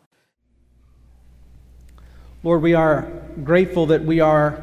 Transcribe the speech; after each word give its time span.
Lord, 2.43 2.61
we 2.61 2.73
are 2.73 3.11
grateful 3.45 3.85
that 3.85 4.03
we 4.03 4.19
are 4.19 4.61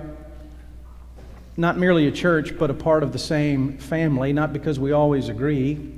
not 1.57 1.79
merely 1.79 2.07
a 2.07 2.13
church, 2.13 2.59
but 2.59 2.71
a 2.71 2.75
part 2.75 3.03
of 3.03 3.15
the 3.15 3.19
same 3.19 3.79
family, 3.79 4.35
not 4.35 4.53
because 4.53 4.79
we 4.79 4.93
always 4.93 5.31
agree, 5.31 5.96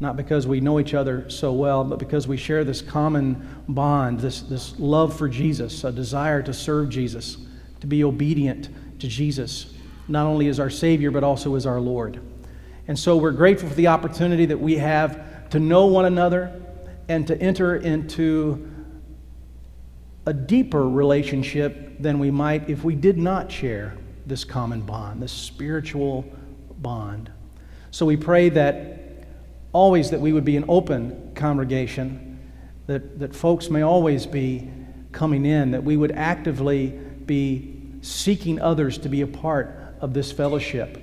not 0.00 0.16
because 0.16 0.46
we 0.46 0.60
know 0.60 0.78
each 0.78 0.94
other 0.94 1.28
so 1.28 1.52
well, 1.52 1.82
but 1.82 1.98
because 1.98 2.28
we 2.28 2.36
share 2.36 2.62
this 2.64 2.80
common 2.80 3.62
bond, 3.68 4.20
this, 4.20 4.42
this 4.42 4.78
love 4.78 5.16
for 5.16 5.28
Jesus, 5.28 5.82
a 5.82 5.90
desire 5.90 6.42
to 6.42 6.54
serve 6.54 6.88
Jesus, 6.88 7.36
to 7.80 7.86
be 7.86 8.04
obedient 8.04 8.68
to 9.00 9.08
Jesus, 9.08 9.74
not 10.06 10.26
only 10.26 10.48
as 10.48 10.60
our 10.60 10.70
Savior, 10.70 11.10
but 11.10 11.24
also 11.24 11.56
as 11.56 11.66
our 11.66 11.80
Lord. 11.80 12.20
And 12.86 12.98
so 12.98 13.16
we're 13.16 13.32
grateful 13.32 13.68
for 13.68 13.74
the 13.74 13.88
opportunity 13.88 14.46
that 14.46 14.58
we 14.58 14.76
have 14.76 15.50
to 15.50 15.58
know 15.58 15.86
one 15.86 16.04
another 16.04 16.60
and 17.08 17.26
to 17.26 17.40
enter 17.40 17.76
into 17.76 18.70
a 20.26 20.32
deeper 20.32 20.88
relationship 20.88 22.00
than 22.00 22.18
we 22.18 22.30
might 22.30 22.68
if 22.70 22.84
we 22.84 22.94
did 22.94 23.18
not 23.18 23.50
share 23.50 23.96
this 24.26 24.44
common 24.44 24.82
bond, 24.82 25.22
this 25.22 25.32
spiritual 25.32 26.24
bond. 26.78 27.32
So 27.90 28.06
we 28.06 28.16
pray 28.16 28.50
that 28.50 29.07
always 29.72 30.10
that 30.10 30.20
we 30.20 30.32
would 30.32 30.44
be 30.44 30.56
an 30.56 30.64
open 30.68 31.32
congregation, 31.34 32.38
that, 32.86 33.18
that 33.18 33.34
folks 33.34 33.70
may 33.70 33.82
always 33.82 34.26
be 34.26 34.70
coming 35.12 35.44
in, 35.44 35.72
that 35.72 35.84
we 35.84 35.96
would 35.96 36.12
actively 36.12 36.88
be 37.26 37.74
seeking 38.00 38.60
others 38.60 38.98
to 38.98 39.08
be 39.08 39.20
a 39.20 39.26
part 39.26 39.74
of 40.00 40.14
this 40.14 40.32
fellowship. 40.32 41.02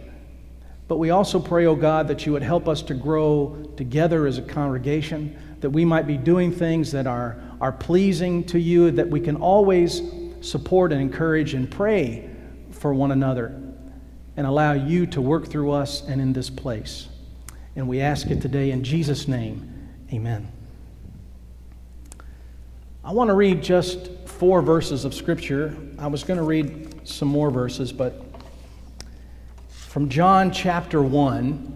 But 0.88 0.98
we 0.98 1.10
also 1.10 1.40
pray, 1.40 1.66
oh 1.66 1.76
God, 1.76 2.08
that 2.08 2.26
you 2.26 2.32
would 2.34 2.44
help 2.44 2.68
us 2.68 2.82
to 2.84 2.94
grow 2.94 3.72
together 3.76 4.28
as 4.28 4.38
a 4.38 4.42
congregation, 4.42 5.38
that 5.62 5.72
we 5.72 5.84
might 5.84 6.06
be 6.06 6.18
doing 6.18 6.52
things 6.52 6.92
that 6.92 7.08
are, 7.08 7.42
are 7.60 7.72
pleasing 7.72 8.44
to 8.46 8.60
you, 8.60 8.92
that 8.92 9.10
we 9.10 9.20
can 9.20 9.36
always 9.36 10.02
support 10.42 10.92
and 10.92 11.02
encourage 11.02 11.54
and 11.54 11.70
pray 11.70 12.30
for 12.72 12.94
one 12.94 13.12
another 13.12 13.60
and 14.38 14.46
allow 14.46 14.74
you 14.74 15.08
to 15.08 15.22
work 15.22 15.48
through 15.48 15.72
us 15.72 16.04
and 16.08 16.22
in 16.22 16.34
this 16.34 16.50
place. 16.50 17.08
And 17.76 17.88
we 17.88 18.02
ask 18.02 18.28
it 18.28 18.42
today 18.42 18.72
in 18.72 18.84
Jesus' 18.84 19.28
name. 19.28 19.90
Amen. 20.14 20.52
I 23.04 23.12
want 23.12 23.30
to 23.30 23.34
read 23.34 23.62
just 23.62 24.10
four 24.26 24.62
verses 24.62 25.06
of 25.06 25.14
Scripture. 25.14 25.76
I 26.00 26.08
was 26.08 26.24
going 26.24 26.38
to 26.38 26.44
read 26.44 27.08
some 27.08 27.28
more 27.28 27.52
verses, 27.52 27.92
but 27.92 28.24
from 29.70 30.10
John 30.10 30.52
chapter 30.52 31.02
1. 31.02 31.72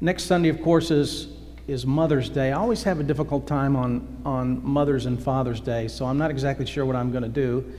Next 0.00 0.24
Sunday, 0.24 0.48
of 0.50 0.60
course, 0.60 0.90
is, 0.90 1.28
is 1.66 1.86
Mother's 1.86 2.28
Day. 2.28 2.52
I 2.52 2.58
always 2.58 2.82
have 2.82 3.00
a 3.00 3.02
difficult 3.02 3.46
time 3.46 3.74
on, 3.74 4.20
on 4.24 4.62
Mother's 4.64 5.06
and 5.06 5.22
Father's 5.22 5.60
Day, 5.60 5.88
so 5.88 6.04
I'm 6.04 6.18
not 6.18 6.30
exactly 6.30 6.66
sure 6.66 6.84
what 6.84 6.96
I'm 6.96 7.10
going 7.10 7.22
to 7.22 7.28
do. 7.28 7.72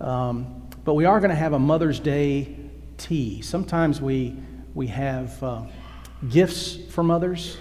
Um, 0.00 0.62
but 0.84 0.94
we 0.94 1.04
are 1.04 1.20
going 1.20 1.30
to 1.30 1.36
have 1.36 1.52
a 1.52 1.58
Mother's 1.58 2.00
Day 2.00 2.56
tea. 2.96 3.42
Sometimes 3.42 4.00
we, 4.00 4.36
we 4.78 4.86
have 4.86 5.42
uh, 5.42 5.62
gifts 6.28 6.76
for 6.90 7.02
mothers, 7.02 7.56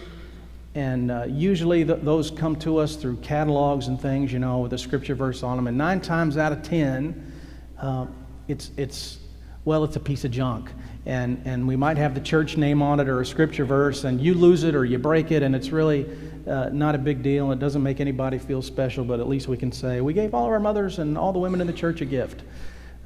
and 0.76 1.10
uh, 1.10 1.26
usually 1.28 1.84
th- 1.84 2.02
those 2.04 2.30
come 2.30 2.56
to 2.56 2.78
us 2.78 2.96
through 2.96 3.16
catalogs 3.18 3.88
and 3.88 4.00
things, 4.00 4.32
you 4.32 4.38
know, 4.38 4.60
with 4.60 4.72
a 4.74 4.78
scripture 4.78 5.16
verse 5.16 5.42
on 5.42 5.56
them. 5.58 5.66
And 5.66 5.76
nine 5.76 6.00
times 6.00 6.38
out 6.38 6.52
of 6.52 6.62
ten, 6.62 7.34
uh, 7.82 8.06
it's, 8.48 8.70
it's, 8.78 9.18
well, 9.66 9.84
it's 9.84 9.96
a 9.96 10.00
piece 10.00 10.26
of 10.26 10.32
junk. 10.32 10.70
And, 11.08 11.42
and 11.44 11.68
we 11.68 11.76
might 11.76 11.98
have 11.98 12.14
the 12.14 12.22
church 12.22 12.56
name 12.56 12.84
on 12.84 13.00
it 13.00 13.10
or 13.10 13.20
a 13.20 13.26
scripture 13.26 13.66
verse, 13.66 14.04
and 14.04 14.22
you 14.22 14.36
lose 14.36 14.64
it 14.64 14.76
or 14.76 14.86
you 14.86 15.00
break 15.00 15.32
it, 15.32 15.42
and 15.42 15.56
it's 15.56 15.70
really 15.70 16.06
uh, 16.46 16.70
not 16.72 16.94
a 16.94 17.00
big 17.00 17.24
deal. 17.24 17.52
It 17.52 17.58
doesn't 17.58 17.82
make 17.82 18.00
anybody 18.00 18.38
feel 18.38 18.62
special, 18.62 19.04
but 19.04 19.20
at 19.20 19.28
least 19.28 19.48
we 19.48 19.58
can 19.58 19.72
say, 19.72 20.02
we 20.02 20.14
gave 20.14 20.36
all 20.36 20.46
of 20.46 20.52
our 20.52 20.60
mothers 20.60 21.00
and 21.00 21.18
all 21.18 21.34
the 21.34 21.40
women 21.40 21.62
in 21.62 21.66
the 21.66 21.74
church 21.74 22.02
a 22.02 22.06
gift. 22.06 22.44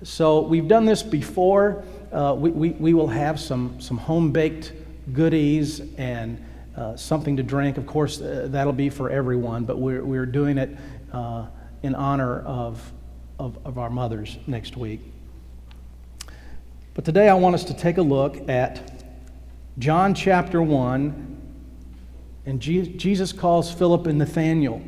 So 0.03 0.41
we've 0.41 0.67
done 0.67 0.83
this 0.83 1.01
before. 1.01 1.85
Uh, 2.11 2.35
we, 2.37 2.51
we, 2.51 2.69
we 2.71 2.93
will 2.93 3.07
have 3.07 3.39
some, 3.39 3.79
some 3.79 3.97
home 3.97 4.31
baked 4.31 4.73
goodies 5.13 5.81
and 5.97 6.43
uh, 6.75 6.95
something 6.95 7.37
to 7.37 7.43
drink. 7.43 7.77
Of 7.77 7.85
course, 7.85 8.19
uh, 8.19 8.47
that'll 8.49 8.73
be 8.73 8.89
for 8.89 9.09
everyone, 9.09 9.65
but 9.65 9.77
we're, 9.79 10.03
we're 10.03 10.25
doing 10.25 10.57
it 10.57 10.77
uh, 11.13 11.47
in 11.83 11.95
honor 11.95 12.41
of, 12.41 12.91
of, 13.39 13.57
of 13.65 13.77
our 13.77 13.89
mothers 13.89 14.37
next 14.47 14.75
week. 14.75 15.01
But 16.93 17.05
today 17.05 17.29
I 17.29 17.33
want 17.35 17.55
us 17.55 17.63
to 17.65 17.73
take 17.73 17.97
a 17.97 18.01
look 18.01 18.49
at 18.49 19.05
John 19.79 20.13
chapter 20.13 20.61
1 20.61 21.31
and 22.45 22.59
Jesus 22.59 23.31
calls 23.31 23.71
Philip 23.71 24.07
and 24.07 24.17
Nathanael. 24.17 24.81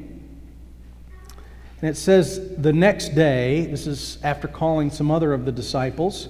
And 1.82 1.90
it 1.90 1.96
says, 1.96 2.56
the 2.58 2.74
next 2.74 3.10
day, 3.10 3.66
this 3.66 3.88
is 3.88 4.18
after 4.24 4.48
calling 4.48 4.90
some 4.90 5.12
other 5.12 5.34
of 5.34 5.46
the 5.46 5.52
disciples, 5.52 6.30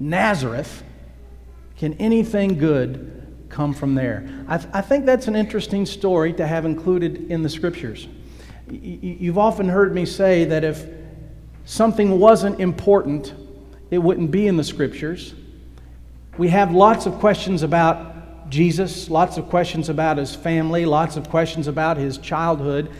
Nazareth. 0.00 0.82
Can 1.76 1.94
anything 1.94 2.58
good 2.58 3.46
come 3.48 3.72
from 3.72 3.94
there? 3.94 4.28
I, 4.48 4.58
th- 4.58 4.70
I 4.72 4.80
think 4.80 5.06
that's 5.06 5.28
an 5.28 5.36
interesting 5.36 5.86
story 5.86 6.32
to 6.34 6.46
have 6.46 6.64
included 6.64 7.30
in 7.30 7.42
the 7.42 7.48
scriptures. 7.48 8.08
Y- 8.68 8.98
you've 9.20 9.38
often 9.38 9.68
heard 9.68 9.94
me 9.94 10.04
say 10.04 10.44
that 10.44 10.64
if 10.64 10.86
something 11.64 12.18
wasn't 12.18 12.60
important, 12.60 13.34
it 13.90 13.98
wouldn't 13.98 14.30
be 14.30 14.46
in 14.46 14.56
the 14.56 14.64
scriptures. 14.64 15.34
We 16.36 16.48
have 16.48 16.72
lots 16.72 17.06
of 17.06 17.14
questions 17.14 17.62
about 17.62 18.50
Jesus, 18.50 19.10
lots 19.10 19.36
of 19.36 19.48
questions 19.48 19.88
about 19.88 20.16
his 20.16 20.34
family, 20.34 20.84
lots 20.84 21.16
of 21.16 21.28
questions 21.28 21.66
about 21.66 21.96
his 21.96 22.18
childhood. 22.18 22.90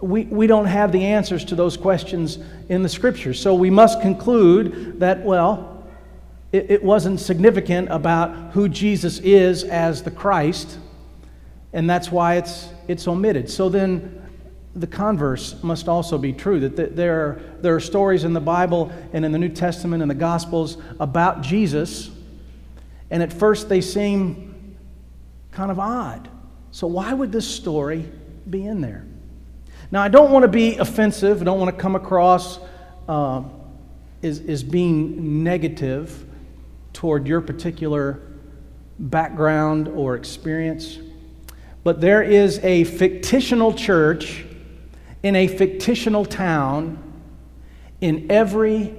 We, 0.00 0.24
we 0.24 0.46
don't 0.46 0.66
have 0.66 0.92
the 0.92 1.04
answers 1.04 1.44
to 1.46 1.54
those 1.54 1.76
questions 1.76 2.38
in 2.68 2.82
the 2.82 2.88
scriptures. 2.88 3.40
So 3.40 3.54
we 3.54 3.70
must 3.70 4.00
conclude 4.00 5.00
that, 5.00 5.24
well, 5.24 5.75
it, 6.52 6.70
it 6.70 6.82
wasn't 6.82 7.20
significant 7.20 7.88
about 7.90 8.52
who 8.52 8.68
Jesus 8.68 9.18
is 9.20 9.64
as 9.64 10.02
the 10.02 10.10
Christ, 10.10 10.78
and 11.72 11.88
that's 11.88 12.10
why 12.10 12.36
it's, 12.36 12.68
it's 12.88 13.06
omitted. 13.06 13.50
So 13.50 13.68
then 13.68 14.22
the 14.74 14.86
converse 14.86 15.62
must 15.62 15.88
also 15.88 16.18
be 16.18 16.32
true 16.32 16.60
that 16.60 16.96
there 16.96 17.20
are, 17.20 17.40
there 17.60 17.74
are 17.74 17.80
stories 17.80 18.24
in 18.24 18.32
the 18.32 18.40
Bible 18.40 18.92
and 19.12 19.24
in 19.24 19.32
the 19.32 19.38
New 19.38 19.48
Testament 19.48 20.02
and 20.02 20.10
the 20.10 20.14
Gospels 20.14 20.78
about 21.00 21.42
Jesus 21.42 22.10
and 23.10 23.22
at 23.22 23.32
first, 23.32 23.68
they 23.68 23.80
seem 23.80 24.76
kind 25.52 25.70
of 25.70 25.78
odd. 25.78 26.28
So, 26.70 26.86
why 26.86 27.12
would 27.12 27.32
this 27.32 27.46
story 27.46 28.10
be 28.48 28.66
in 28.66 28.80
there? 28.80 29.04
Now, 29.90 30.02
I 30.02 30.08
don't 30.08 30.32
want 30.32 30.42
to 30.42 30.48
be 30.48 30.76
offensive. 30.76 31.40
I 31.40 31.44
don't 31.44 31.60
want 31.60 31.74
to 31.74 31.80
come 31.80 31.94
across 31.94 32.58
uh, 33.08 33.44
as, 34.22 34.40
as 34.40 34.62
being 34.62 35.44
negative 35.44 36.24
toward 36.96 37.28
your 37.28 37.42
particular 37.42 38.18
background 38.98 39.86
or 39.86 40.16
experience. 40.16 40.98
But 41.84 42.00
there 42.00 42.22
is 42.22 42.58
a 42.64 42.84
fictitional 42.84 43.76
church 43.76 44.46
in 45.22 45.36
a 45.36 45.46
fictitional 45.46 46.24
town 46.24 46.98
in 48.00 48.30
every 48.30 48.94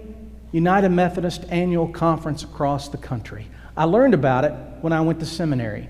United 0.52 0.90
Methodist 0.90 1.46
annual 1.50 1.88
conference 1.88 2.44
across 2.44 2.88
the 2.88 2.98
country. 2.98 3.48
I 3.76 3.86
learned 3.86 4.14
about 4.14 4.46
it 4.46 4.54
when 4.82 4.94
I 4.94 5.02
went 5.02 5.20
to 5.22 5.26
seminary. 5.26 5.90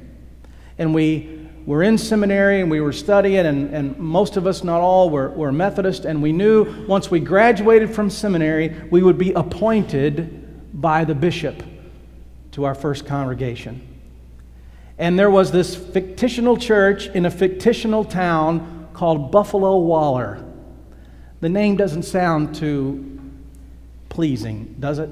And 0.77 0.95
we 0.95 1.50
were 1.65 1.83
in 1.83 1.98
seminary 1.98 2.62
and 2.62 2.71
we 2.71 2.80
were 2.80 2.94
studying, 2.94 3.45
and, 3.45 3.74
and 3.74 3.98
most 3.98 4.38
of 4.38 4.48
us, 4.48 4.63
not 4.63 4.80
all, 4.80 5.10
were, 5.10 5.30
were 5.31 5.51
Methodist. 5.51 6.06
And 6.06 6.21
we 6.21 6.31
knew 6.31 6.86
once 6.88 7.12
we 7.12 7.19
graduated 7.19 7.94
from 7.94 8.10
seminary, 8.10 8.81
we 8.92 9.03
would 9.03 9.18
be 9.18 9.33
appointed 9.33 10.81
by 10.81 11.03
the 11.03 11.13
bishop 11.13 11.62
to 12.57 12.65
our 12.65 12.74
first 12.74 13.06
congregation. 13.06 13.88
And 14.98 15.18
there 15.18 15.30
was 15.30 15.51
this 15.51 15.75
fictitional 15.75 16.59
church 16.59 17.06
in 17.06 17.27
a 17.27 17.30
fictitional 17.30 18.04
town 18.04 18.88
called 18.94 19.31
Buffalo 19.31 19.77
Waller. 19.77 20.44
The 21.39 21.50
name 21.50 21.75
doesn't 21.75 22.01
sound 22.01 22.56
too 22.56 23.21
pleasing, 24.09 24.75
does 24.80 24.98
it? 24.98 25.07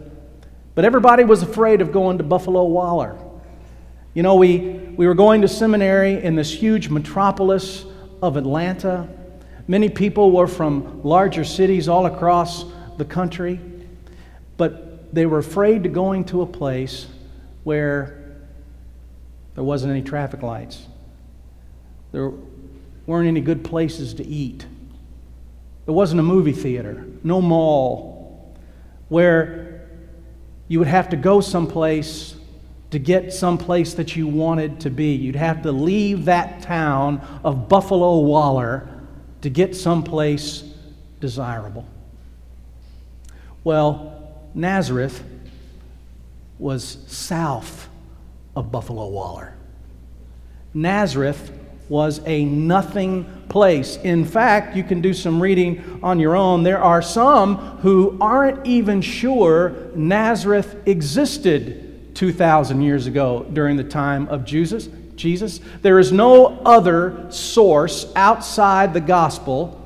But 0.74 0.86
everybody 0.86 1.24
was 1.24 1.44
afraid 1.44 1.81
of 1.81 1.92
going 1.92 2.18
to 2.18 2.24
Buffalo 2.24 2.63
Waller. 2.63 3.15
You 4.15 4.24
know, 4.24 4.38
we, 4.38 4.57
we 4.98 5.06
were 5.06 5.13
going 5.13 5.44
to 5.44 5.48
seminary 5.48 6.24
in 6.24 6.36
this 6.36 6.51
huge 6.51 6.89
metropolis 6.89 7.86
of 8.24 8.38
Atlanta. 8.38 9.07
Many 9.68 9.89
people 9.89 10.31
were 10.31 10.48
from 10.48 11.03
larger 11.03 11.44
cities 11.44 11.88
all 11.88 12.07
across 12.07 12.65
the 12.98 13.06
country, 13.06 13.59
but 14.57 15.13
they 15.13 15.27
were 15.27 15.38
afraid 15.38 15.83
to 15.83 15.89
going 15.89 16.24
to 16.25 16.41
a 16.41 16.48
place 16.48 17.06
where 17.65 18.21
there 19.56 19.63
wasn't 19.63 19.91
any 19.91 20.01
traffic 20.01 20.41
lights. 20.41 20.85
There 22.13 22.31
weren't 23.06 23.27
any 23.27 23.41
good 23.41 23.65
places 23.65 24.13
to 24.13 24.25
eat. 24.25 24.65
There 25.85 25.94
wasn't 25.94 26.19
a 26.21 26.23
movie 26.23 26.53
theater, 26.53 27.06
no 27.23 27.41
mall, 27.41 28.56
where 29.09 29.88
you 30.67 30.79
would 30.79 30.88
have 30.88 31.09
to 31.09 31.17
go 31.17 31.41
someplace 31.41 32.35
to 32.91 33.00
get 33.00 33.33
someplace 33.33 33.95
that 33.95 34.15
you 34.15 34.27
wanted 34.27 34.79
to 34.81 34.89
be. 34.89 35.15
You'd 35.15 35.35
have 35.35 35.63
to 35.63 35.71
leave 35.71 36.25
that 36.25 36.62
town 36.62 37.19
of 37.44 37.67
Buffalo 37.67 38.19
Waller 38.19 38.88
to 39.41 39.50
get 39.50 39.75
someplace 39.75 40.63
desirable. 41.19 41.85
Well, 43.63 44.39
Nazareth 44.53 45.23
was 46.60 46.98
south 47.07 47.90
of 48.56 48.72
Buffalo 48.72 49.07
Waller. 49.07 49.54
Nazareth 50.74 51.52
was 51.88 52.19
a 52.25 52.46
nothing 52.46 53.25
place. 53.50 53.98
In 53.98 54.25
fact, 54.25 54.75
you 54.75 54.84
can 54.84 55.02
do 55.02 55.13
some 55.13 55.42
reading 55.42 56.00
on 56.02 56.19
your 56.19 56.36
own. 56.36 56.63
There 56.63 56.81
are 56.81 57.02
some 57.02 57.57
who 57.80 58.18
aren't 58.19 58.66
even 58.66 59.02
sure 59.02 59.92
Nazareth 59.96 60.75
existed 60.88 62.16
2,000 62.16 62.81
years 62.81 63.08
ago 63.08 63.46
during 63.54 63.78
the 63.78 63.84
time 63.84 64.28
of 64.30 64.46
Jesus. 64.46 64.90
Jesus. 65.16 65.60
There 65.81 66.00
is 66.00 66.12
no 66.12 66.60
other 66.66 67.28
source 67.30 68.12
outside 68.16 68.94
the 68.94 69.01
gospel 69.01 69.81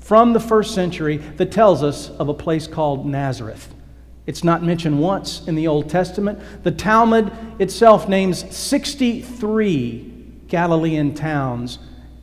from 0.00 0.32
the 0.32 0.40
first 0.40 0.74
century 0.74 1.18
that 1.18 1.52
tells 1.52 1.82
us 1.82 2.10
of 2.10 2.28
a 2.28 2.34
place 2.34 2.66
called 2.66 3.06
Nazareth. 3.06 3.72
It's 4.26 4.44
not 4.44 4.62
mentioned 4.62 5.00
once 5.00 5.46
in 5.48 5.56
the 5.56 5.66
Old 5.66 5.90
Testament. 5.90 6.38
The 6.62 6.70
Talmud 6.70 7.32
itself 7.58 8.08
names 8.08 8.54
63 8.54 10.10
Galilean 10.46 11.14
towns, 11.14 11.78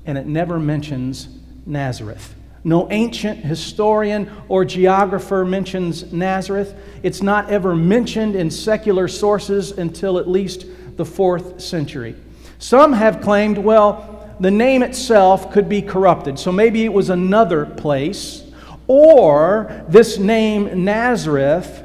and 0.05 0.17
it 0.17 0.25
never 0.25 0.59
mentions 0.59 1.27
Nazareth. 1.65 2.35
No 2.63 2.89
ancient 2.91 3.39
historian 3.39 4.29
or 4.47 4.63
geographer 4.63 5.43
mentions 5.43 6.11
Nazareth. 6.13 6.75
It's 7.03 7.21
not 7.21 7.49
ever 7.49 7.75
mentioned 7.75 8.35
in 8.35 8.51
secular 8.51 9.07
sources 9.07 9.71
until 9.71 10.17
at 10.19 10.27
least 10.27 10.65
the 10.95 11.05
fourth 11.05 11.59
century. 11.61 12.15
Some 12.59 12.93
have 12.93 13.21
claimed, 13.21 13.57
well, 13.57 14.35
the 14.39 14.51
name 14.51 14.83
itself 14.83 15.51
could 15.51 15.67
be 15.67 15.81
corrupted, 15.81 16.39
so 16.39 16.51
maybe 16.51 16.85
it 16.85 16.93
was 16.93 17.09
another 17.09 17.65
place, 17.65 18.43
or 18.87 19.85
this 19.89 20.17
name 20.17 20.85
Nazareth 20.85 21.83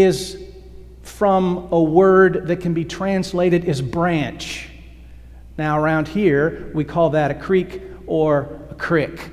is 0.00 0.42
from 1.02 1.68
a 1.72 1.82
word 1.82 2.46
that 2.48 2.60
can 2.60 2.74
be 2.74 2.84
translated 2.84 3.64
as 3.68 3.80
branch. 3.80 4.68
Now, 5.56 5.78
around 5.78 6.06
here, 6.06 6.70
we 6.74 6.84
call 6.84 7.10
that 7.10 7.30
a 7.30 7.34
creek 7.34 7.82
or 8.06 8.60
a 8.70 8.74
crick. 8.74 9.30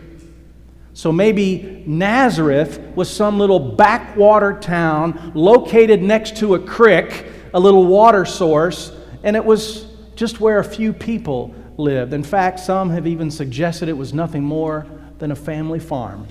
So 0.94 1.12
maybe 1.12 1.84
Nazareth 1.86 2.80
was 2.96 3.10
some 3.10 3.38
little 3.38 3.60
backwater 3.60 4.54
town 4.54 5.34
located 5.36 6.02
next 6.02 6.38
to 6.38 6.56
a 6.56 6.60
crick, 6.60 7.28
a 7.54 7.60
little 7.60 7.86
water 7.86 8.26
source, 8.26 8.92
and 9.24 9.36
it 9.36 9.44
was 9.44 9.88
just 10.16 10.40
where 10.40 10.60
a 10.60 10.64
few 10.64 10.94
people 10.94 11.54
lived. 11.78 12.14
In 12.14 12.24
fact, 12.24 12.60
some 12.62 12.90
have 12.90 13.06
even 13.06 13.30
suggested 13.30 13.90
it 13.90 13.98
was 13.98 14.14
nothing 14.14 14.44
more 14.44 14.88
than 15.20 15.32
a 15.32 15.36
family 15.36 15.80
farm. 15.80 16.28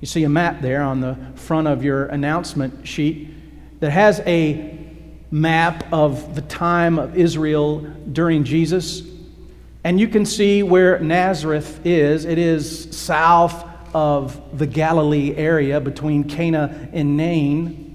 You 0.00 0.06
see 0.06 0.24
a 0.24 0.28
map 0.28 0.60
there 0.60 0.82
on 0.82 1.00
the 1.00 1.16
front 1.36 1.68
of 1.68 1.82
your 1.82 2.06
announcement 2.06 2.86
sheet 2.86 3.30
that 3.80 3.90
has 3.90 4.20
a 4.20 4.78
map 5.30 5.90
of 5.92 6.34
the 6.34 6.42
time 6.42 6.98
of 6.98 7.16
Israel 7.16 7.80
during 8.12 8.44
Jesus. 8.44 9.02
And 9.84 9.98
you 9.98 10.08
can 10.08 10.26
see 10.26 10.62
where 10.62 10.98
Nazareth 10.98 11.80
is. 11.84 12.24
It 12.24 12.38
is 12.38 12.96
south 12.96 13.64
of 13.94 14.58
the 14.58 14.66
Galilee 14.66 15.34
area 15.34 15.80
between 15.80 16.24
Cana 16.24 16.90
and 16.92 17.16
Nain. 17.16 17.86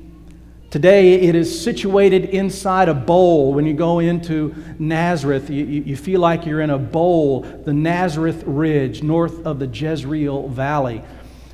Today, 0.72 1.16
it 1.16 1.36
is 1.36 1.62
situated 1.64 2.26
inside 2.26 2.88
a 2.88 2.94
bowl. 2.94 3.54
When 3.54 3.66
you 3.66 3.74
go 3.74 4.00
into 4.00 4.56
Nazareth, 4.80 5.50
you, 5.50 5.66
you 5.66 5.98
feel 5.98 6.22
like 6.22 6.46
you're 6.46 6.62
in 6.62 6.70
a 6.70 6.80
bowl, 6.80 7.42
the 7.42 7.74
Nazareth 7.74 8.44
Ridge, 8.46 9.04
north 9.04 9.46
of 9.46 9.60
the 9.60 9.68
Jezreel 9.68 10.48
Valley. 10.48 11.04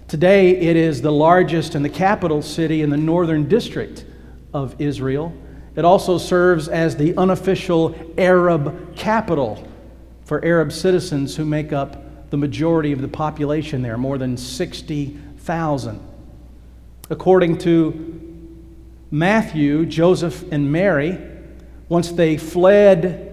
Today, 0.07 0.51
it 0.51 0.77
is 0.77 1.01
the 1.01 1.11
largest 1.11 1.75
and 1.75 1.83
the 1.83 1.89
capital 1.89 2.41
city 2.41 2.81
in 2.81 2.89
the 2.89 2.95
northern 2.95 3.49
district 3.49 4.05
of 4.53 4.79
Israel. 4.79 5.33
It 5.75 5.83
also 5.83 6.17
serves 6.17 6.69
as 6.69 6.95
the 6.95 7.13
unofficial 7.17 7.93
Arab 8.17 8.95
capital 8.95 9.67
for 10.23 10.43
Arab 10.45 10.71
citizens 10.71 11.35
who 11.35 11.43
make 11.43 11.73
up 11.73 12.29
the 12.29 12.37
majority 12.37 12.93
of 12.93 13.01
the 13.01 13.09
population 13.09 13.81
there, 13.81 13.97
more 13.97 14.17
than 14.17 14.37
60,000. 14.37 15.99
According 17.09 17.57
to 17.59 18.47
Matthew, 19.11 19.85
Joseph, 19.85 20.49
and 20.53 20.71
Mary, 20.71 21.19
once 21.89 22.13
they 22.13 22.37
fled 22.37 23.26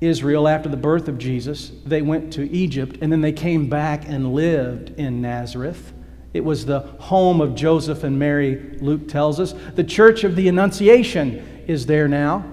Israel 0.00 0.46
after 0.46 0.68
the 0.68 0.76
birth 0.76 1.08
of 1.08 1.18
Jesus. 1.18 1.72
They 1.84 2.02
went 2.02 2.32
to 2.34 2.50
Egypt 2.50 2.98
and 3.00 3.10
then 3.10 3.20
they 3.20 3.32
came 3.32 3.68
back 3.68 4.06
and 4.06 4.34
lived 4.34 4.90
in 4.98 5.22
Nazareth. 5.22 5.92
It 6.34 6.44
was 6.44 6.66
the 6.66 6.80
home 6.80 7.40
of 7.40 7.54
Joseph 7.54 8.04
and 8.04 8.18
Mary, 8.18 8.76
Luke 8.80 9.08
tells 9.08 9.40
us. 9.40 9.54
The 9.74 9.84
church 9.84 10.22
of 10.22 10.36
the 10.36 10.48
Annunciation 10.48 11.64
is 11.66 11.86
there 11.86 12.08
now. 12.08 12.44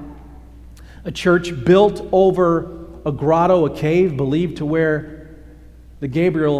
A 1.03 1.11
church 1.11 1.65
built 1.65 2.07
over 2.13 2.85
a 3.05 3.11
grotto, 3.11 3.65
a 3.65 3.75
cave, 3.75 4.15
believed 4.15 4.57
to 4.57 4.65
where 4.65 5.35
the 5.99 6.07
Gabriel, 6.07 6.59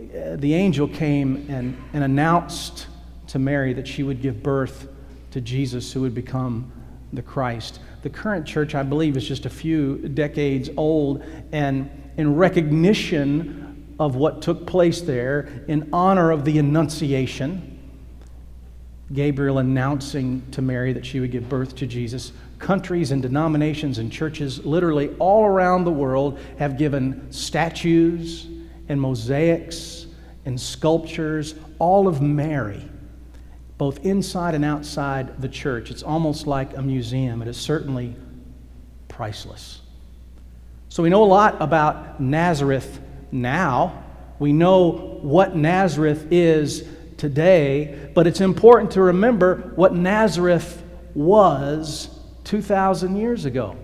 uh, 0.00 0.36
the 0.36 0.54
angel, 0.54 0.88
came 0.88 1.46
and, 1.48 1.80
and 1.92 2.02
announced 2.02 2.88
to 3.28 3.38
Mary 3.38 3.72
that 3.74 3.86
she 3.86 4.02
would 4.02 4.20
give 4.20 4.42
birth 4.42 4.88
to 5.30 5.40
Jesus, 5.40 5.92
who 5.92 6.00
would 6.00 6.14
become 6.14 6.72
the 7.12 7.22
Christ. 7.22 7.78
The 8.06 8.10
current 8.10 8.46
church, 8.46 8.76
I 8.76 8.84
believe, 8.84 9.16
is 9.16 9.26
just 9.26 9.46
a 9.46 9.50
few 9.50 9.96
decades 9.96 10.70
old, 10.76 11.24
and 11.50 11.90
in 12.16 12.36
recognition 12.36 13.96
of 13.98 14.14
what 14.14 14.42
took 14.42 14.64
place 14.64 15.00
there, 15.00 15.64
in 15.66 15.88
honor 15.92 16.30
of 16.30 16.44
the 16.44 16.56
Annunciation, 16.60 17.80
Gabriel 19.12 19.58
announcing 19.58 20.48
to 20.52 20.62
Mary 20.62 20.92
that 20.92 21.04
she 21.04 21.18
would 21.18 21.32
give 21.32 21.48
birth 21.48 21.74
to 21.74 21.86
Jesus. 21.88 22.30
Countries 22.60 23.10
and 23.10 23.20
denominations 23.22 23.98
and 23.98 24.12
churches, 24.12 24.64
literally 24.64 25.08
all 25.18 25.44
around 25.44 25.82
the 25.82 25.90
world, 25.90 26.38
have 26.60 26.78
given 26.78 27.26
statues 27.32 28.46
and 28.88 29.00
mosaics 29.00 30.06
and 30.44 30.60
sculptures, 30.60 31.56
all 31.80 32.06
of 32.06 32.22
Mary 32.22 32.88
both 33.78 34.04
inside 34.04 34.54
and 34.54 34.64
outside 34.64 35.40
the 35.40 35.48
church. 35.48 35.90
It's 35.90 36.02
almost 36.02 36.46
like 36.46 36.76
a 36.76 36.82
museum. 36.82 37.42
It 37.42 37.48
is 37.48 37.56
certainly 37.56 38.16
priceless. 39.08 39.80
So 40.88 41.02
we 41.02 41.10
know 41.10 41.22
a 41.22 41.26
lot 41.26 41.56
about 41.60 42.20
Nazareth 42.20 43.00
now. 43.30 44.04
We 44.38 44.52
know 44.52 45.18
what 45.22 45.56
Nazareth 45.56 46.28
is 46.30 46.86
today, 47.16 48.10
but 48.14 48.26
it's 48.26 48.40
important 48.40 48.92
to 48.92 49.02
remember 49.02 49.72
what 49.76 49.94
Nazareth 49.94 50.82
was 51.14 52.10
2,000 52.44 53.16
years 53.16 53.44
ago. 53.44 53.76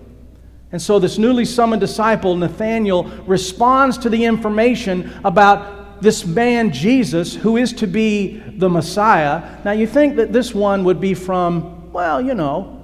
And 0.71 0.81
so, 0.81 0.97
this 0.97 1.19
newly 1.19 1.45
summoned 1.45 1.81
disciple, 1.81 2.35
Nathanael, 2.35 3.03
responds 3.27 3.95
to 3.99 4.09
the 4.09 4.25
information 4.25 5.13
about 5.23 5.82
this 6.03 6.25
man, 6.25 6.71
Jesus, 6.71 7.33
who 7.33 7.55
is 7.55 7.71
to 7.73 7.87
be 7.87 8.37
the 8.37 8.69
Messiah. 8.69 9.57
Now, 9.63 9.71
you 9.71 9.87
think 9.87 10.17
that 10.17 10.33
this 10.33 10.53
one 10.53 10.83
would 10.83 10.99
be 10.99 11.13
from, 11.13 11.91
well, 11.93 12.21
you 12.21 12.35
know, 12.35 12.83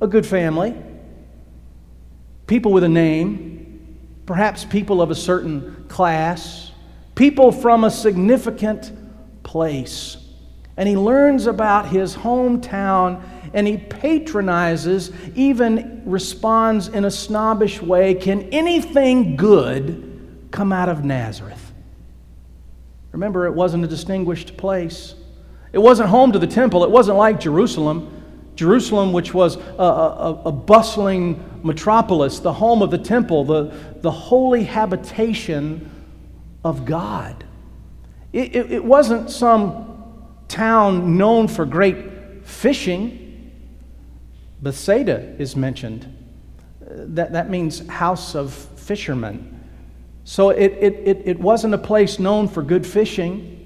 a 0.00 0.06
good 0.06 0.24
family, 0.24 0.74
people 2.46 2.72
with 2.72 2.84
a 2.84 2.88
name, 2.88 3.98
perhaps 4.24 4.64
people 4.64 5.02
of 5.02 5.10
a 5.10 5.14
certain 5.14 5.84
class, 5.88 6.70
people 7.16 7.50
from 7.50 7.84
a 7.84 7.90
significant 7.90 8.92
place. 9.42 10.16
And 10.76 10.88
he 10.88 10.96
learns 10.96 11.46
about 11.46 11.88
his 11.88 12.14
hometown 12.14 13.22
and 13.52 13.66
he 13.66 13.76
patronizes, 13.76 15.12
even 15.34 16.02
responds 16.04 16.88
in 16.88 17.04
a 17.04 17.10
snobbish 17.10 17.82
way 17.82 18.14
Can 18.14 18.42
anything 18.50 19.36
good 19.36 20.48
come 20.50 20.72
out 20.72 20.88
of 20.88 21.04
Nazareth? 21.04 21.63
Remember, 23.14 23.46
it 23.46 23.54
wasn't 23.54 23.84
a 23.84 23.86
distinguished 23.86 24.56
place. 24.56 25.14
It 25.72 25.78
wasn't 25.78 26.08
home 26.08 26.32
to 26.32 26.38
the 26.40 26.48
temple. 26.48 26.82
It 26.82 26.90
wasn't 26.90 27.16
like 27.16 27.38
Jerusalem. 27.38 28.10
Jerusalem, 28.56 29.12
which 29.12 29.32
was 29.32 29.54
a, 29.54 29.82
a, 29.82 30.42
a, 30.46 30.52
bustling 30.52 31.60
metropolis, 31.62 32.40
the 32.40 32.52
home 32.52 32.82
of 32.82 32.90
the 32.90 32.98
temple, 32.98 33.44
the, 33.44 33.72
the 34.00 34.10
holy 34.10 34.64
habitation 34.64 35.88
of 36.64 36.84
God. 36.84 37.44
It, 38.32 38.56
it, 38.56 38.72
it 38.72 38.84
wasn't 38.84 39.30
some 39.30 40.12
town 40.48 41.16
known 41.16 41.46
for 41.46 41.64
great 41.64 42.44
fishing. 42.44 43.52
Bethsaida 44.60 45.36
is 45.38 45.54
mentioned. 45.54 46.04
Uh, 46.82 46.94
that, 46.94 47.32
that 47.32 47.48
means 47.48 47.86
house 47.86 48.34
of 48.34 48.52
fishermen. 48.52 49.63
So 50.24 50.50
it, 50.50 50.72
it, 50.80 50.94
it, 51.04 51.22
it 51.26 51.40
wasn't 51.40 51.74
a 51.74 51.78
place 51.78 52.18
known 52.18 52.48
for 52.48 52.62
good 52.62 52.86
fishing. 52.86 53.60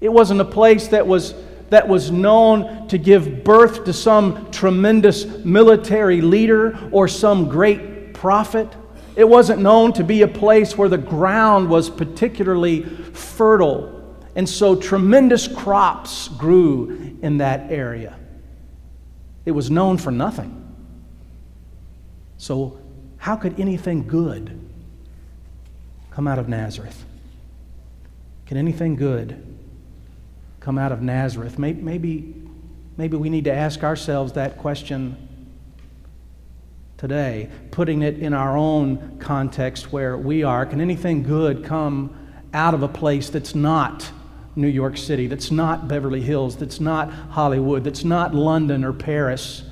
It 0.00 0.08
wasn't 0.08 0.40
a 0.40 0.44
place 0.44 0.88
that 0.88 1.06
was, 1.06 1.34
that 1.70 1.88
was 1.88 2.10
known 2.10 2.88
to 2.88 2.98
give 2.98 3.44
birth 3.44 3.84
to 3.84 3.92
some 3.92 4.50
tremendous 4.50 5.24
military 5.44 6.20
leader 6.20 6.78
or 6.90 7.06
some 7.06 7.48
great 7.48 8.12
prophet. 8.12 8.68
It 9.14 9.28
wasn't 9.28 9.62
known 9.62 9.92
to 9.94 10.04
be 10.04 10.22
a 10.22 10.28
place 10.28 10.76
where 10.76 10.88
the 10.88 10.98
ground 10.98 11.70
was 11.70 11.88
particularly 11.88 12.82
fertile. 12.82 13.92
And 14.34 14.48
so 14.48 14.74
tremendous 14.74 15.46
crops 15.46 16.26
grew 16.26 17.18
in 17.22 17.38
that 17.38 17.70
area. 17.70 18.18
It 19.46 19.52
was 19.52 19.70
known 19.70 19.98
for 19.98 20.10
nothing. 20.10 20.60
So, 22.36 22.78
how 23.18 23.36
could 23.36 23.60
anything 23.60 24.08
good 24.08 24.60
come 26.14 26.28
out 26.28 26.38
of 26.38 26.48
Nazareth? 26.48 27.04
Can 28.46 28.56
anything 28.56 28.94
good 28.94 29.58
come 30.60 30.78
out 30.78 30.92
of 30.92 31.02
Nazareth? 31.02 31.58
Maybe, 31.58 32.34
maybe 32.96 33.16
we 33.16 33.28
need 33.28 33.44
to 33.44 33.52
ask 33.52 33.82
ourselves 33.82 34.34
that 34.34 34.56
question 34.58 35.16
today, 36.98 37.50
putting 37.72 38.02
it 38.02 38.18
in 38.18 38.32
our 38.32 38.56
own 38.56 39.18
context 39.18 39.92
where 39.92 40.16
we 40.16 40.44
are. 40.44 40.64
Can 40.64 40.80
anything 40.80 41.24
good 41.24 41.64
come 41.64 42.16
out 42.52 42.74
of 42.74 42.84
a 42.84 42.88
place 42.88 43.28
that's 43.28 43.56
not 43.56 44.08
New 44.54 44.68
York 44.68 44.96
City, 44.96 45.26
that's 45.26 45.50
not 45.50 45.88
Beverly 45.88 46.20
Hills, 46.20 46.56
that's 46.56 46.78
not 46.78 47.10
Hollywood, 47.10 47.82
that's 47.82 48.04
not 48.04 48.32
London 48.32 48.84
or 48.84 48.92
Paris? 48.92 49.64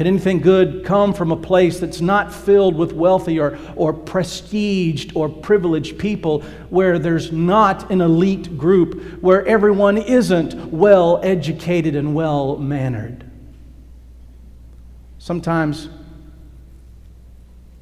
Can 0.00 0.06
anything 0.06 0.40
good 0.40 0.82
come 0.86 1.12
from 1.12 1.30
a 1.30 1.36
place 1.36 1.78
that's 1.78 2.00
not 2.00 2.32
filled 2.32 2.74
with 2.74 2.94
wealthy 2.94 3.38
or, 3.38 3.58
or 3.76 3.92
prestiged 3.92 5.14
or 5.14 5.28
privileged 5.28 5.98
people, 5.98 6.40
where 6.70 6.98
there's 6.98 7.32
not 7.32 7.90
an 7.90 8.00
elite 8.00 8.56
group, 8.56 9.20
where 9.20 9.44
everyone 9.44 9.98
isn't 9.98 10.54
well 10.72 11.20
educated 11.22 11.96
and 11.96 12.14
well 12.14 12.56
mannered? 12.56 13.30
Sometimes, 15.18 15.90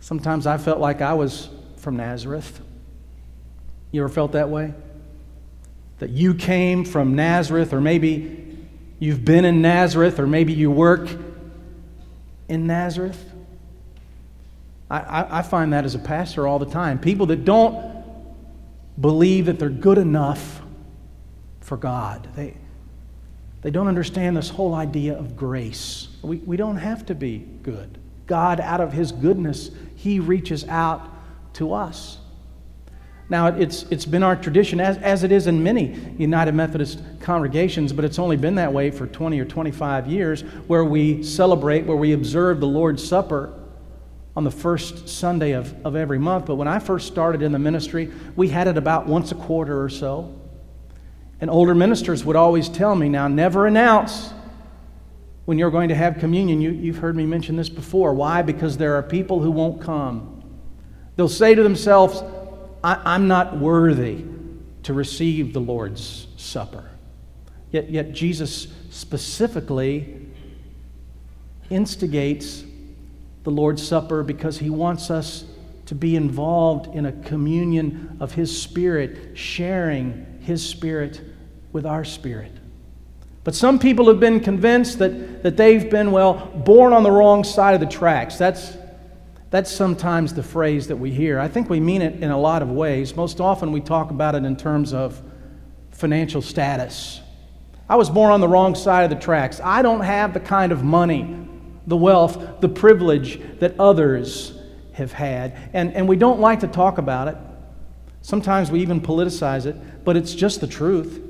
sometimes 0.00 0.44
I 0.44 0.58
felt 0.58 0.80
like 0.80 1.00
I 1.00 1.14
was 1.14 1.48
from 1.76 1.98
Nazareth. 1.98 2.60
You 3.92 4.02
ever 4.02 4.12
felt 4.12 4.32
that 4.32 4.48
way? 4.48 4.74
That 6.00 6.10
you 6.10 6.34
came 6.34 6.84
from 6.84 7.14
Nazareth, 7.14 7.72
or 7.72 7.80
maybe 7.80 8.58
you've 8.98 9.24
been 9.24 9.44
in 9.44 9.62
Nazareth, 9.62 10.18
or 10.18 10.26
maybe 10.26 10.52
you 10.52 10.72
work 10.72 11.08
in 12.48 12.66
Nazareth? 12.66 13.32
I, 14.90 15.00
I, 15.00 15.38
I 15.38 15.42
find 15.42 15.72
that 15.72 15.84
as 15.84 15.94
a 15.94 15.98
pastor 15.98 16.46
all 16.46 16.58
the 16.58 16.66
time. 16.66 16.98
People 16.98 17.26
that 17.26 17.44
don't 17.44 18.04
believe 19.00 19.46
that 19.46 19.58
they're 19.58 19.68
good 19.68 19.98
enough 19.98 20.62
for 21.60 21.76
God. 21.76 22.28
They, 22.34 22.56
they 23.62 23.70
don't 23.70 23.88
understand 23.88 24.36
this 24.36 24.48
whole 24.48 24.74
idea 24.74 25.16
of 25.16 25.36
grace. 25.36 26.08
We, 26.22 26.38
we 26.38 26.56
don't 26.56 26.76
have 26.78 27.06
to 27.06 27.14
be 27.14 27.38
good. 27.62 27.98
God, 28.26 28.60
out 28.60 28.80
of 28.80 28.92
His 28.92 29.12
goodness, 29.12 29.70
He 29.96 30.20
reaches 30.20 30.66
out 30.68 31.08
to 31.54 31.72
us. 31.72 32.18
Now, 33.30 33.48
it's, 33.48 33.82
it's 33.90 34.06
been 34.06 34.22
our 34.22 34.36
tradition, 34.36 34.80
as, 34.80 34.96
as 34.98 35.22
it 35.22 35.32
is 35.32 35.46
in 35.46 35.62
many 35.62 35.98
United 36.16 36.52
Methodist 36.52 37.02
congregations, 37.20 37.92
but 37.92 38.04
it's 38.04 38.18
only 38.18 38.38
been 38.38 38.54
that 38.54 38.72
way 38.72 38.90
for 38.90 39.06
20 39.06 39.38
or 39.38 39.44
25 39.44 40.06
years, 40.06 40.42
where 40.66 40.84
we 40.84 41.22
celebrate, 41.22 41.84
where 41.84 41.96
we 41.96 42.14
observe 42.14 42.60
the 42.60 42.66
Lord's 42.66 43.06
Supper 43.06 43.52
on 44.34 44.44
the 44.44 44.50
first 44.50 45.08
Sunday 45.08 45.52
of, 45.52 45.74
of 45.84 45.94
every 45.94 46.18
month. 46.18 46.46
But 46.46 46.54
when 46.54 46.68
I 46.68 46.78
first 46.78 47.06
started 47.06 47.42
in 47.42 47.52
the 47.52 47.58
ministry, 47.58 48.10
we 48.34 48.48
had 48.48 48.66
it 48.66 48.78
about 48.78 49.06
once 49.06 49.30
a 49.30 49.34
quarter 49.34 49.82
or 49.82 49.90
so. 49.90 50.34
And 51.40 51.50
older 51.50 51.74
ministers 51.74 52.24
would 52.24 52.36
always 52.36 52.68
tell 52.68 52.94
me, 52.94 53.10
now, 53.10 53.28
never 53.28 53.66
announce 53.66 54.32
when 55.44 55.58
you're 55.58 55.70
going 55.70 55.90
to 55.90 55.94
have 55.94 56.18
communion. 56.18 56.62
You, 56.62 56.70
you've 56.70 56.98
heard 56.98 57.14
me 57.14 57.26
mention 57.26 57.56
this 57.56 57.68
before. 57.68 58.14
Why? 58.14 58.40
Because 58.40 58.78
there 58.78 58.94
are 58.94 59.02
people 59.02 59.40
who 59.40 59.50
won't 59.50 59.82
come. 59.82 60.42
They'll 61.16 61.28
say 61.28 61.54
to 61.54 61.62
themselves, 61.62 62.22
I, 62.82 63.14
am 63.14 63.28
not 63.28 63.58
worthy 63.58 64.24
to 64.84 64.92
receive 64.92 65.52
the 65.52 65.60
Lord's 65.60 66.28
Supper. 66.36 66.90
Yet, 67.70 67.90
yet 67.90 68.12
Jesus 68.12 68.68
specifically 68.90 70.26
instigates 71.70 72.64
the 73.44 73.50
Lord's 73.50 73.86
Supper 73.86 74.22
because 74.22 74.58
he 74.58 74.70
wants 74.70 75.10
us 75.10 75.44
to 75.86 75.94
be 75.94 76.16
involved 76.16 76.94
in 76.94 77.06
a 77.06 77.12
communion 77.12 78.16
of 78.20 78.32
his 78.32 78.60
Spirit, 78.60 79.36
sharing 79.36 80.38
his 80.42 80.66
Spirit 80.66 81.20
with 81.72 81.86
our 81.86 82.04
spirit. 82.04 82.52
But 83.44 83.54
some 83.54 83.78
people 83.78 84.08
have 84.08 84.20
been 84.20 84.40
convinced 84.40 84.98
that, 84.98 85.42
that 85.42 85.56
they've 85.56 85.88
been, 85.88 86.12
well, 86.12 86.34
born 86.64 86.92
on 86.92 87.02
the 87.02 87.10
wrong 87.10 87.44
side 87.44 87.74
of 87.74 87.80
the 87.80 87.86
tracks. 87.86 88.36
That's, 88.36 88.76
that's 89.50 89.70
sometimes 89.70 90.34
the 90.34 90.42
phrase 90.42 90.88
that 90.88 90.96
we 90.96 91.10
hear. 91.10 91.40
I 91.40 91.48
think 91.48 91.70
we 91.70 91.80
mean 91.80 92.02
it 92.02 92.22
in 92.22 92.30
a 92.30 92.38
lot 92.38 92.60
of 92.60 92.70
ways. 92.70 93.16
Most 93.16 93.40
often 93.40 93.72
we 93.72 93.80
talk 93.80 94.10
about 94.10 94.34
it 94.34 94.44
in 94.44 94.56
terms 94.56 94.92
of 94.92 95.22
financial 95.90 96.42
status. 96.42 97.20
I 97.88 97.96
was 97.96 98.10
born 98.10 98.30
on 98.30 98.40
the 98.40 98.48
wrong 98.48 98.74
side 98.74 99.04
of 99.04 99.10
the 99.10 99.24
tracks. 99.24 99.60
I 99.64 99.80
don't 99.80 100.02
have 100.02 100.34
the 100.34 100.40
kind 100.40 100.72
of 100.72 100.84
money, 100.84 101.48
the 101.86 101.96
wealth, 101.96 102.60
the 102.60 102.68
privilege 102.68 103.40
that 103.60 103.78
others 103.80 104.58
have 104.92 105.12
had. 105.12 105.56
And, 105.72 105.94
and 105.94 106.06
we 106.06 106.16
don't 106.16 106.40
like 106.40 106.60
to 106.60 106.66
talk 106.66 106.98
about 106.98 107.28
it. 107.28 107.36
Sometimes 108.20 108.70
we 108.70 108.80
even 108.80 109.00
politicize 109.00 109.64
it, 109.64 110.04
but 110.04 110.16
it's 110.16 110.34
just 110.34 110.60
the 110.60 110.66
truth. 110.66 111.22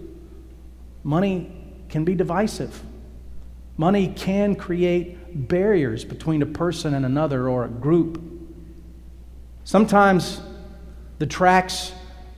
Money 1.04 1.52
can 1.88 2.04
be 2.04 2.16
divisive. 2.16 2.82
Money 3.76 4.08
can 4.08 4.56
create 4.56 5.17
barriers 5.35 6.04
between 6.04 6.42
a 6.42 6.47
person 6.47 6.94
and 6.94 7.04
another 7.04 7.49
or 7.49 7.64
a 7.64 7.68
group. 7.68 8.23
Sometimes 9.64 10.40
the 11.18 11.26
tracks, 11.26 11.92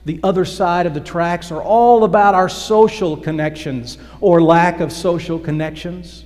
the 0.05 0.19
other 0.23 0.45
side 0.45 0.85
of 0.85 0.93
the 0.93 0.99
tracks, 0.99 1.51
are 1.51 1.61
all 1.61 2.03
about 2.03 2.35
our 2.35 2.49
social 2.49 3.15
connections 3.15 3.97
or 4.19 4.41
lack 4.41 4.79
of 4.79 4.91
social 4.91 5.39
connections. 5.39 6.25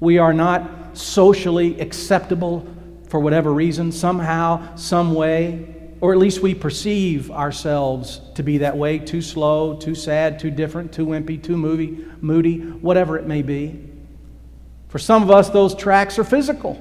We 0.00 0.18
are 0.18 0.32
not 0.32 0.96
socially 0.96 1.80
acceptable 1.80 2.66
for 3.08 3.20
whatever 3.20 3.52
reason, 3.52 3.92
somehow, 3.92 4.76
some 4.76 5.14
way, 5.14 5.74
or 6.00 6.12
at 6.12 6.18
least 6.18 6.40
we 6.40 6.54
perceive 6.54 7.30
ourselves 7.30 8.20
to 8.34 8.42
be 8.42 8.58
that 8.58 8.76
way 8.76 8.98
too 8.98 9.22
slow, 9.22 9.76
too 9.76 9.94
sad, 9.94 10.38
too 10.38 10.50
different, 10.50 10.92
too 10.92 11.06
wimpy, 11.06 11.42
too 11.42 11.56
moody, 11.56 12.04
moody, 12.20 12.58
whatever 12.58 13.16
it 13.16 13.26
may 13.26 13.42
be. 13.42 13.90
For 14.94 15.00
some 15.00 15.24
of 15.24 15.30
us, 15.32 15.50
those 15.50 15.74
tracks 15.74 16.20
are 16.20 16.24
physical. 16.24 16.80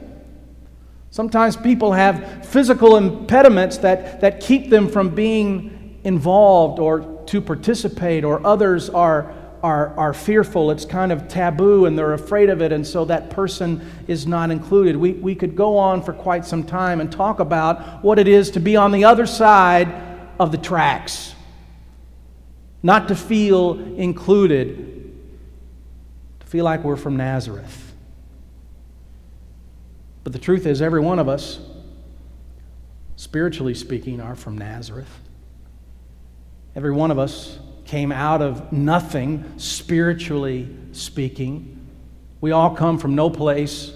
Sometimes 1.10 1.58
people 1.58 1.94
have 1.94 2.46
physical 2.46 2.96
impediments 2.96 3.80
that, 3.80 4.22
that 4.22 4.40
keep 4.40 4.70
them 4.70 4.88
from 4.88 5.16
being 5.16 6.00
involved 6.04 6.78
or 6.78 7.24
to 7.26 7.42
participate, 7.42 8.24
or 8.24 8.46
others 8.46 8.88
are, 8.92 9.34
are, 9.64 9.98
are 9.98 10.14
fearful. 10.14 10.70
It's 10.70 10.86
kind 10.86 11.12
of 11.12 11.28
taboo 11.28 11.88
and 11.88 11.98
they're 11.98 12.14
afraid 12.14 12.52
of 12.52 12.62
it, 12.62 12.72
and 12.72 12.86
so 12.86 13.04
that 13.06 13.32
person 13.32 13.84
is 14.08 14.28
not 14.28 14.52
included. 14.52 14.96
We, 14.96 15.14
we 15.14 15.34
could 15.34 15.56
go 15.56 15.76
on 15.76 16.04
for 16.04 16.14
quite 16.14 16.46
some 16.46 16.64
time 16.64 17.02
and 17.02 17.12
talk 17.12 17.40
about 17.40 18.04
what 18.04 18.20
it 18.20 18.28
is 18.28 18.52
to 18.52 18.60
be 18.60 18.76
on 18.76 18.92
the 18.92 19.06
other 19.06 19.26
side 19.26 19.92
of 20.40 20.52
the 20.52 20.60
tracks, 20.60 21.34
not 22.84 23.08
to 23.08 23.16
feel 23.16 23.80
included, 23.96 25.16
to 26.42 26.46
feel 26.46 26.64
like 26.64 26.84
we're 26.84 26.96
from 26.96 27.18
Nazareth. 27.18 27.90
But 30.24 30.34
the 30.34 30.40
truth 30.40 30.66
is, 30.66 30.82
every 30.82 31.02
one 31.02 31.20
of 31.20 31.28
us, 31.28 31.60
spiritually 33.16 33.74
speaking, 33.74 34.22
are 34.22 34.36
from 34.36 34.58
Nazareth. 34.58 35.20
Every 36.76 36.92
one 36.92 37.12
of 37.12 37.20
us 37.20 37.60
came 37.86 38.12
out 38.12 38.42
of 38.42 38.72
nothing, 38.72 39.54
spiritually 39.58 40.76
speaking. 40.94 41.88
We 42.42 42.52
all 42.52 42.76
come 42.76 42.98
from 42.98 43.16
no 43.16 43.30
place, 43.30 43.92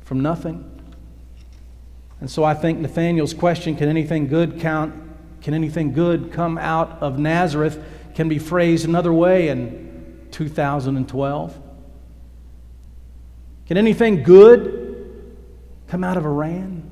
from 0.00 0.20
nothing. 0.20 0.68
And 2.20 2.30
so 2.30 2.44
I 2.44 2.54
think 2.54 2.78
Nathanael's 2.78 3.34
question, 3.34 3.76
can 3.76 3.88
anything 3.88 4.28
good 4.28 4.60
count? 4.60 4.94
Can 5.42 5.54
anything 5.54 5.92
good 5.92 6.32
come 6.32 6.56
out 6.56 7.02
of 7.02 7.18
Nazareth? 7.18 7.84
Can 8.14 8.28
be 8.28 8.38
phrased 8.38 8.84
another 8.84 9.12
way 9.12 9.48
in 9.48 10.28
2012. 10.30 11.60
Can 13.66 13.76
anything 13.76 14.22
good 14.22 14.81
come 15.92 16.04
out 16.04 16.16
of 16.16 16.24
Iran? 16.24 16.90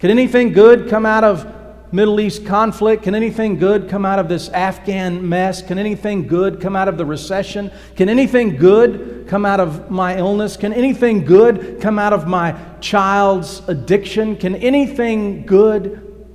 Can 0.00 0.10
anything 0.10 0.52
good 0.52 0.90
come 0.90 1.06
out 1.06 1.22
of 1.22 1.46
Middle 1.92 2.18
East 2.18 2.44
conflict? 2.44 3.04
Can 3.04 3.14
anything 3.14 3.60
good 3.60 3.88
come 3.88 4.04
out 4.04 4.18
of 4.18 4.28
this 4.28 4.48
Afghan 4.48 5.28
mess? 5.28 5.62
Can 5.62 5.78
anything 5.78 6.26
good 6.26 6.60
come 6.60 6.74
out 6.74 6.88
of 6.88 6.98
the 6.98 7.04
recession? 7.06 7.70
Can 7.94 8.08
anything 8.08 8.56
good 8.56 9.26
come 9.28 9.46
out 9.46 9.60
of 9.60 9.88
my 9.88 10.18
illness? 10.18 10.56
Can 10.56 10.72
anything 10.72 11.24
good 11.24 11.80
come 11.80 11.96
out 11.96 12.12
of 12.12 12.26
my 12.26 12.60
child's 12.80 13.62
addiction? 13.68 14.34
Can 14.34 14.56
anything 14.56 15.46
good 15.46 16.26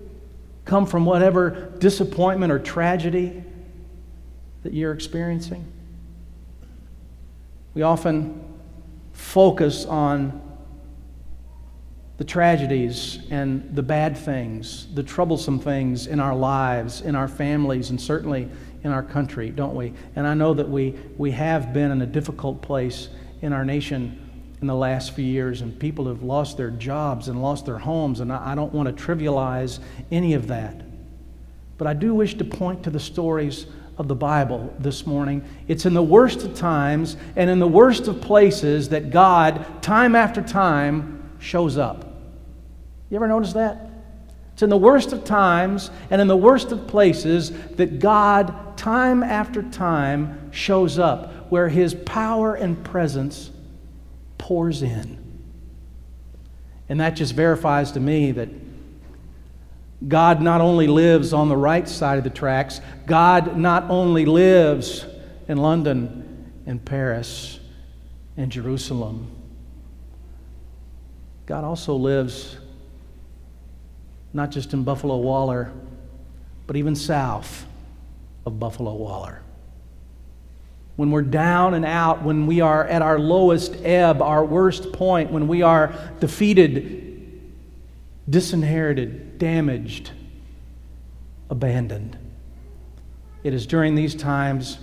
come 0.63 0.86
from 0.86 1.04
whatever 1.04 1.74
disappointment 1.80 2.50
or 2.50 2.60
tragedy 2.60 3.44
that 4.63 4.72
you're 4.72 4.94
experiencing? 4.94 5.70
We 7.74 7.82
often 7.82 8.42
focus 9.12 9.84
on 9.84 10.45
the 12.17 12.24
tragedies 12.24 13.19
and 13.29 13.75
the 13.75 13.84
bad 13.84 14.17
things, 14.17 14.88
the 14.93 15.03
troublesome 15.03 15.60
things 15.60 16.07
in 16.07 16.19
our 16.19 16.36
lives, 16.36 17.01
in 17.01 17.15
our 17.15 17.27
families, 17.27 17.89
and 17.89 18.00
certainly 18.00 18.50
in 18.84 18.91
our 18.91 19.03
country, 19.03 19.50
don't 19.50 19.75
we? 19.75 19.93
And 20.15 20.25
I 20.25 20.34
know 20.34 20.53
that 20.53 20.69
we, 20.69 20.95
we 21.17 21.31
have 21.31 21.74
been 21.74 21.91
in 21.91 22.01
a 22.01 22.05
difficult 22.05 22.62
place 22.62 23.10
in 23.41 23.51
our 23.51 23.65
nation 23.65 24.22
in 24.62 24.67
the 24.67 24.75
last 24.75 25.13
few 25.13 25.25
years, 25.25 25.62
and 25.62 25.77
people 25.77 26.07
have 26.07 26.24
lost 26.24 26.55
their 26.55 26.72
jobs 26.72 27.27
and 27.27 27.41
lost 27.41 27.65
their 27.65 27.77
homes, 27.77 28.22
and 28.22 28.31
I, 28.31 28.51
I 28.51 28.55
don't 28.55 28.74
want 28.74 28.95
to 28.95 29.03
trivialize 29.03 29.79
any 30.10 30.34
of 30.34 30.48
that. 30.48 30.81
But 31.77 31.88
I 31.88 31.93
do 31.93 32.15
wish 32.15 32.36
to 32.36 32.45
point 32.45 32.84
to 32.84 32.89
the 32.89 33.00
stories 33.00 33.65
of 33.98 34.07
the 34.07 34.15
Bible 34.15 34.74
this 34.79 35.05
morning. 35.05 35.43
It's 35.67 35.86
in 35.86 35.93
the 35.93 36.03
worst 36.03 36.43
of 36.43 36.55
times 36.55 37.17
and 37.36 37.50
in 37.50 37.60
the 37.60 37.67
worst 37.67 38.07
of 38.07 38.22
places 38.22 38.89
that 38.89 39.10
God, 39.10 39.65
time 39.81 40.15
after 40.15 40.41
time, 40.41 41.14
shows 41.46 41.78
up. 41.78 42.12
You 43.10 43.18
ever 43.18 43.28
notice 43.28 43.54
that? 43.54 43.90
It's 44.54 44.64
in 44.64 44.70
the 44.70 44.78
worst 44.78 45.14
of 45.14 45.24
times 45.24 45.92
and 46.10 46.20
in 46.20 46.28
the 46.28 46.38
worst 46.38 46.72
of 46.72 46.88
places 46.88 47.52
that 47.75 48.00
God, 48.00 48.78
time 48.78 49.22
after 49.22 49.62
time, 49.62 50.52
shows 50.52 50.98
up, 50.98 51.52
where 51.52 51.70
His 51.70 51.94
power 51.94 52.56
and 52.56 52.84
presence 52.84 53.52
pours 54.38 54.82
in. 54.82 55.22
And 56.90 57.00
that 57.00 57.12
just 57.12 57.34
verifies 57.34 57.92
to 57.94 58.00
me 58.00 58.32
that 58.32 58.50
God 60.08 60.42
not 60.42 60.62
only 60.62 60.88
lives 60.88 61.34
on 61.34 61.50
the 61.50 61.58
right 61.58 61.88
side 61.88 62.18
of 62.18 62.24
the 62.24 62.30
tracks, 62.30 62.80
God 63.06 63.58
not 63.58 63.90
only 63.90 64.25
lives 64.25 65.06
in 65.48 65.58
London 65.58 66.52
and 66.66 66.84
Paris 66.84 67.60
and 68.38 68.52
Jerusalem, 68.52 69.35
God 71.46 71.64
also 71.64 71.96
lives 71.96 72.58
not 74.34 74.52
just 74.52 74.74
in 74.74 74.84
Buffalo 74.84 75.18
Waller, 75.18 75.72
but 76.68 76.75
even 76.75 76.96
south 76.96 77.66
of 78.46 78.60
Buffalo 78.60 78.94
Waller. 78.94 79.42
When 80.96 81.12
we're 81.12 81.22
down 81.22 81.74
and 81.74 81.86
out, 81.86 82.24
when 82.24 82.48
we 82.48 82.62
are 82.62 82.86
at 82.86 83.02
our 83.02 83.20
lowest 83.20 83.75
ebb, 83.84 84.22
our 84.22 84.44
worst 84.44 84.92
point, 84.92 85.32
when 85.32 85.48
we 85.48 85.62
are 85.62 85.94
defeated, 86.20 87.42
disinherited, 88.30 89.38
damaged, 89.38 90.12
abandoned. 91.50 92.17
It 93.43 93.54
is 93.54 93.67
during 93.67 93.93
these 93.93 94.15
times 94.15 94.80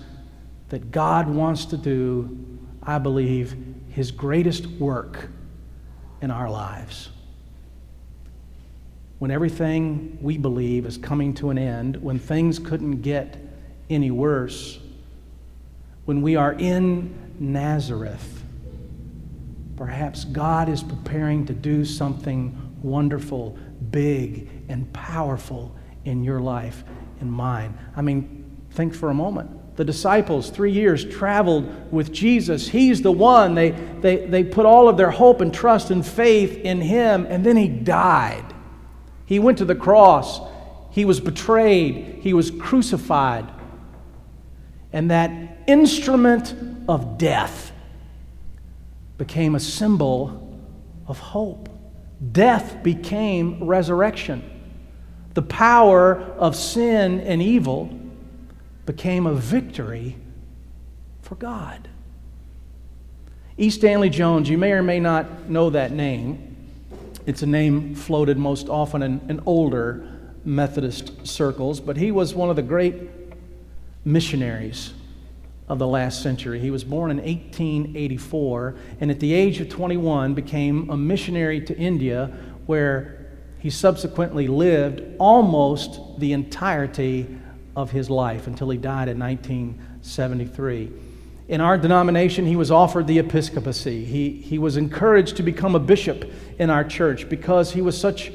that 0.68 0.90
God 0.90 1.28
wants 1.28 1.64
to 1.66 1.76
do, 1.76 2.58
I 2.82 2.98
believe, 2.98 3.56
His 3.88 4.10
greatest 4.10 4.66
work 4.66 5.28
in 6.22 6.30
our 6.30 6.48
lives 6.48 7.10
when 9.22 9.30
everything 9.30 10.18
we 10.20 10.36
believe 10.36 10.84
is 10.84 10.98
coming 10.98 11.32
to 11.32 11.50
an 11.50 11.56
end, 11.56 11.94
when 12.02 12.18
things 12.18 12.58
couldn't 12.58 13.02
get 13.02 13.36
any 13.88 14.10
worse, 14.10 14.80
when 16.06 16.22
we 16.22 16.34
are 16.34 16.54
in 16.54 17.14
Nazareth, 17.38 18.42
perhaps 19.76 20.24
God 20.24 20.68
is 20.68 20.82
preparing 20.82 21.46
to 21.46 21.52
do 21.52 21.84
something 21.84 22.74
wonderful, 22.82 23.56
big, 23.92 24.48
and 24.68 24.92
powerful 24.92 25.72
in 26.04 26.24
your 26.24 26.40
life 26.40 26.82
and 27.20 27.32
mine. 27.32 27.78
I 27.94 28.02
mean, 28.02 28.60
think 28.72 28.92
for 28.92 29.10
a 29.10 29.14
moment. 29.14 29.52
The 29.76 29.84
disciples, 29.84 30.50
three 30.50 30.72
years, 30.72 31.04
traveled 31.04 31.92
with 31.92 32.12
Jesus. 32.12 32.68
He's 32.68 33.00
the 33.00 33.12
one. 33.12 33.54
They, 33.54 33.70
they, 33.70 34.26
they 34.26 34.44
put 34.44 34.66
all 34.66 34.88
of 34.88 34.96
their 34.96 35.10
hope 35.10 35.40
and 35.40 35.52
trust 35.52 35.90
and 35.90 36.04
faith 36.04 36.58
in 36.58 36.80
Him, 36.80 37.26
and 37.28 37.44
then 37.44 37.56
He 37.56 37.68
died. 37.68 38.44
He 39.24 39.38
went 39.38 39.58
to 39.58 39.64
the 39.64 39.74
cross. 39.74 40.40
He 40.90 41.06
was 41.06 41.20
betrayed. 41.20 42.18
He 42.20 42.34
was 42.34 42.50
crucified. 42.50 43.50
And 44.92 45.10
that 45.10 45.30
instrument 45.66 46.54
of 46.86 47.16
death 47.16 47.72
became 49.16 49.54
a 49.54 49.60
symbol 49.60 50.60
of 51.06 51.18
hope. 51.18 51.70
Death 52.32 52.82
became 52.82 53.64
resurrection. 53.64 54.48
The 55.34 55.42
power 55.42 56.20
of 56.20 56.54
sin 56.54 57.20
and 57.20 57.40
evil 57.40 57.98
became 58.86 59.26
a 59.26 59.34
victory 59.34 60.16
for 61.22 61.34
God. 61.36 61.88
E. 63.56 63.70
Stanley 63.70 64.10
Jones, 64.10 64.48
you 64.48 64.58
may 64.58 64.72
or 64.72 64.82
may 64.82 64.98
not 64.98 65.48
know 65.48 65.70
that 65.70 65.92
name. 65.92 66.56
It's 67.26 67.42
a 67.42 67.46
name 67.46 67.94
floated 67.94 68.38
most 68.38 68.68
often 68.68 69.02
in, 69.02 69.20
in 69.28 69.40
older 69.46 70.08
Methodist 70.44 71.26
circles, 71.26 71.78
but 71.78 71.96
he 71.96 72.10
was 72.10 72.34
one 72.34 72.50
of 72.50 72.56
the 72.56 72.62
great 72.62 73.10
missionaries 74.04 74.92
of 75.68 75.78
the 75.78 75.86
last 75.86 76.22
century. 76.22 76.58
He 76.58 76.70
was 76.70 76.82
born 76.82 77.10
in 77.10 77.18
1884 77.18 78.74
and 79.00 79.10
at 79.10 79.20
the 79.20 79.32
age 79.32 79.60
of 79.60 79.68
21 79.68 80.34
became 80.34 80.90
a 80.90 80.96
missionary 80.96 81.60
to 81.62 81.76
India 81.76 82.36
where 82.66 83.28
he 83.58 83.70
subsequently 83.70 84.48
lived 84.48 85.02
almost 85.18 86.00
the 86.18 86.32
entirety 86.32 87.38
of 87.74 87.90
his 87.90 88.10
life 88.10 88.46
until 88.46 88.70
he 88.70 88.78
died 88.78 89.08
in 89.08 89.18
1973. 89.18 90.90
In 91.48 91.60
our 91.60 91.76
denomination, 91.76 92.46
he 92.46 92.56
was 92.56 92.70
offered 92.70 93.06
the 93.06 93.18
episcopacy. 93.18 94.04
He, 94.04 94.30
he 94.30 94.58
was 94.58 94.76
encouraged 94.76 95.36
to 95.36 95.42
become 95.42 95.74
a 95.74 95.80
bishop 95.80 96.30
in 96.58 96.70
our 96.70 96.84
church 96.84 97.28
because 97.28 97.72
he 97.72 97.82
was 97.82 97.98
such 97.98 98.32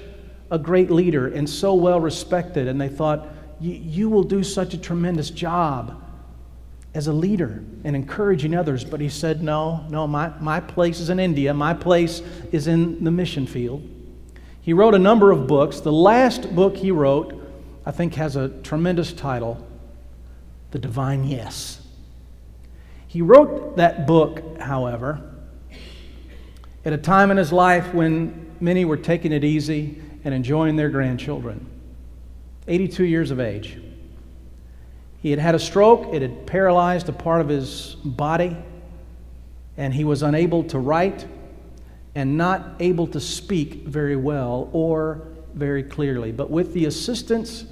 a 0.51 0.59
great 0.59 0.91
leader 0.91 1.27
and 1.27 1.49
so 1.49 1.73
well 1.73 1.99
respected. 1.99 2.67
And 2.67 2.79
they 2.79 2.89
thought, 2.89 3.27
You 3.59 4.09
will 4.09 4.23
do 4.23 4.43
such 4.43 4.73
a 4.73 4.77
tremendous 4.77 5.29
job 5.29 6.03
as 6.93 7.07
a 7.07 7.13
leader 7.13 7.63
and 7.83 7.95
encouraging 7.95 8.55
others. 8.55 8.83
But 8.83 8.99
he 9.01 9.09
said, 9.09 9.41
No, 9.41 9.85
no, 9.89 10.07
my, 10.07 10.31
my 10.39 10.59
place 10.59 10.99
is 10.99 11.09
in 11.09 11.19
India, 11.19 11.53
my 11.53 11.73
place 11.73 12.21
is 12.51 12.67
in 12.67 13.03
the 13.03 13.11
mission 13.11 13.47
field. 13.47 13.87
He 14.61 14.73
wrote 14.73 14.95
a 14.95 14.99
number 14.99 15.31
of 15.31 15.47
books. 15.47 15.79
The 15.79 15.93
last 15.93 16.53
book 16.53 16.75
he 16.75 16.91
wrote, 16.91 17.36
I 17.87 17.91
think, 17.91 18.15
has 18.15 18.35
a 18.35 18.49
tremendous 18.49 19.13
title 19.13 19.65
The 20.71 20.77
Divine 20.77 21.23
Yes. 21.23 21.79
He 23.07 23.21
wrote 23.21 23.77
that 23.77 24.05
book, 24.05 24.59
however, 24.59 25.21
at 26.83 26.91
a 26.91 26.97
time 26.97 27.31
in 27.31 27.37
his 27.37 27.53
life 27.53 27.93
when 27.93 28.51
many 28.59 28.83
were 28.83 28.97
taking 28.97 29.31
it 29.31 29.45
easy 29.45 30.01
and 30.25 30.33
enjoying 30.33 30.75
their 30.75 30.89
grandchildren. 30.89 31.65
82 32.67 33.05
years 33.05 33.31
of 33.31 33.39
age. 33.39 33.79
He 35.21 35.31
had 35.31 35.39
had 35.39 35.55
a 35.55 35.59
stroke, 35.59 36.13
it 36.13 36.21
had 36.21 36.45
paralyzed 36.45 37.07
a 37.07 37.13
part 37.13 37.39
of 37.39 37.47
his 37.47 37.95
body, 38.03 38.57
and 39.77 39.93
he 39.93 40.03
was 40.03 40.23
unable 40.23 40.65
to 40.65 40.77
write 40.77 41.25
and 42.15 42.37
not 42.37 42.75
able 42.81 43.07
to 43.07 43.21
speak 43.21 43.85
very 43.85 44.17
well 44.17 44.69
or 44.73 45.21
very 45.53 45.83
clearly. 45.83 46.33
But 46.33 46.51
with 46.51 46.73
the 46.73 46.83
assistance 46.83 47.63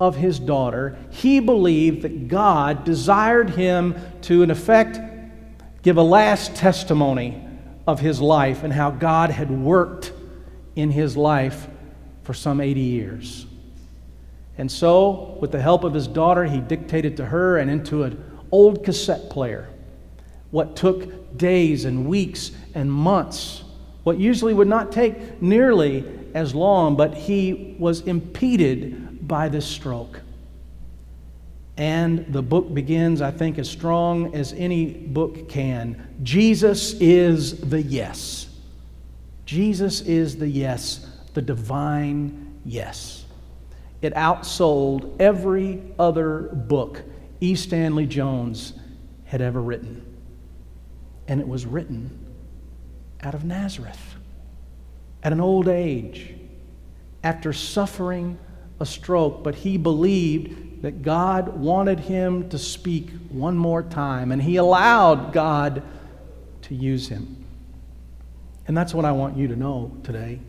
of 0.00 0.16
his 0.16 0.38
daughter, 0.38 0.96
he 1.10 1.40
believed 1.40 2.02
that 2.02 2.28
God 2.28 2.84
desired 2.84 3.50
him 3.50 3.94
to, 4.22 4.42
in 4.42 4.50
effect, 4.50 4.98
give 5.82 5.96
a 5.96 6.02
last 6.02 6.56
testimony 6.56 7.46
of 7.86 8.00
his 8.00 8.20
life 8.20 8.62
and 8.64 8.72
how 8.72 8.90
God 8.90 9.30
had 9.30 9.50
worked 9.50 10.12
in 10.74 10.90
his 10.90 11.16
life 11.16 11.68
for 12.22 12.34
some 12.34 12.60
80 12.60 12.80
years. 12.80 13.46
And 14.56 14.70
so, 14.70 15.36
with 15.40 15.52
the 15.52 15.60
help 15.60 15.84
of 15.84 15.92
his 15.94 16.06
daughter, 16.06 16.44
he 16.44 16.60
dictated 16.60 17.16
to 17.18 17.26
her 17.26 17.58
and 17.58 17.70
into 17.70 18.04
an 18.04 18.24
old 18.50 18.84
cassette 18.84 19.30
player 19.30 19.68
what 20.50 20.76
took 20.76 21.36
days 21.36 21.84
and 21.84 22.06
weeks 22.06 22.52
and 22.74 22.92
months, 22.92 23.64
what 24.04 24.18
usually 24.18 24.54
would 24.54 24.68
not 24.68 24.92
take 24.92 25.42
nearly 25.42 26.04
as 26.32 26.54
long, 26.54 26.94
but 26.94 27.12
he 27.12 27.74
was 27.78 28.02
impeded 28.02 29.03
by 29.26 29.48
this 29.48 29.66
stroke. 29.66 30.20
And 31.76 32.32
the 32.32 32.42
book 32.42 32.72
begins, 32.72 33.20
I 33.20 33.30
think, 33.32 33.58
as 33.58 33.68
strong 33.68 34.34
as 34.34 34.52
any 34.52 34.92
book 34.92 35.48
can. 35.48 36.16
Jesus 36.22 36.92
is 36.94 37.60
the 37.60 37.82
yes. 37.82 38.48
Jesus 39.44 40.00
is 40.02 40.36
the 40.36 40.48
yes, 40.48 41.06
the 41.34 41.42
divine 41.42 42.60
yes. 42.64 43.24
It 44.02 44.14
outsold 44.14 45.20
every 45.20 45.82
other 45.98 46.42
book 46.42 47.02
E. 47.40 47.54
Stanley 47.54 48.06
Jones 48.06 48.74
had 49.24 49.40
ever 49.40 49.60
written. 49.60 50.04
And 51.26 51.40
it 51.40 51.48
was 51.48 51.66
written 51.66 52.24
out 53.22 53.34
of 53.34 53.44
Nazareth 53.44 54.16
at 55.22 55.32
an 55.32 55.40
old 55.40 55.68
age 55.68 56.34
after 57.22 57.52
suffering 57.52 58.38
a 58.80 58.86
stroke, 58.86 59.42
but 59.42 59.54
he 59.54 59.76
believed 59.76 60.82
that 60.82 61.02
God 61.02 61.56
wanted 61.56 62.00
him 62.00 62.48
to 62.50 62.58
speak 62.58 63.10
one 63.30 63.56
more 63.56 63.82
time, 63.82 64.32
and 64.32 64.42
he 64.42 64.56
allowed 64.56 65.32
God 65.32 65.82
to 66.62 66.74
use 66.74 67.08
him. 67.08 67.44
And 68.66 68.76
that's 68.76 68.92
what 68.92 69.04
I 69.04 69.12
want 69.12 69.36
you 69.36 69.48
to 69.48 69.56
know 69.56 69.96
today. 70.02 70.40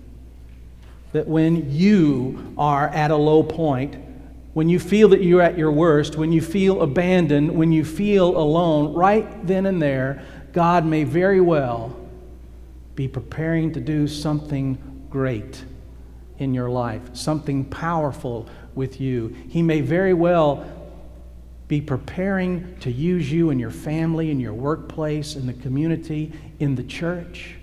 That 1.13 1.27
when 1.27 1.71
you 1.71 2.53
are 2.57 2.87
at 2.89 3.11
a 3.11 3.15
low 3.15 3.43
point, 3.43 3.95
when 4.53 4.69
you 4.69 4.79
feel 4.79 5.09
that 5.09 5.21
you're 5.21 5.41
at 5.41 5.57
your 5.57 5.71
worst, 5.71 6.15
when 6.15 6.31
you 6.31 6.41
feel 6.41 6.81
abandoned, 6.81 7.51
when 7.51 7.71
you 7.71 7.85
feel 7.85 8.37
alone, 8.37 8.93
right 8.93 9.45
then 9.45 9.65
and 9.65 9.81
there, 9.81 10.21
God 10.53 10.85
may 10.85 11.03
very 11.03 11.41
well 11.41 11.95
be 12.95 13.07
preparing 13.07 13.73
to 13.73 13.81
do 13.81 14.07
something 14.07 14.77
great 15.09 15.63
in 16.39 16.53
your 16.53 16.69
life, 16.69 17.01
something 17.15 17.65
powerful 17.65 18.47
with 18.73 18.99
you. 18.99 19.35
He 19.49 19.61
may 19.61 19.81
very 19.81 20.13
well 20.13 20.65
be 21.67 21.81
preparing 21.81 22.77
to 22.79 22.91
use 22.91 23.31
you 23.31 23.49
in 23.49 23.57
your 23.57 23.71
family, 23.71 24.29
in 24.29 24.39
your 24.39 24.53
workplace, 24.53 25.35
in 25.35 25.47
the 25.47 25.53
community, 25.53 26.31
in 26.59 26.75
the 26.75 26.83
church. 26.83 27.55